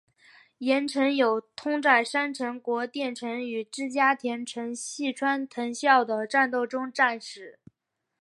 [0.57, 7.59] 岩成友通在山城国淀城与织田家臣细川藤孝的战斗中战死。